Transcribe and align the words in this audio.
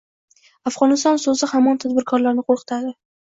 Afg‘oniston 0.69 1.19
so‘zi 1.25 1.49
hamon 1.53 1.79
tadbirkorlarni 1.85 2.47
qo‘rqitadi 2.49 2.95